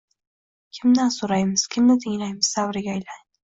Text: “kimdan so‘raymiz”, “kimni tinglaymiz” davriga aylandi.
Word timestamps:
“kimdan 0.77 1.13
so‘raymiz”, 1.17 1.67
“kimni 1.77 1.99
tinglaymiz” 2.07 2.53
davriga 2.59 2.93
aylandi. 2.99 3.25